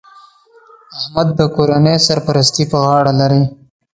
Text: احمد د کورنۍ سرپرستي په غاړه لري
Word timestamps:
احمد 0.97 1.27
د 1.39 1.41
کورنۍ 1.55 1.97
سرپرستي 2.07 2.63
په 2.71 2.77
غاړه 2.85 3.13
لري 3.21 3.43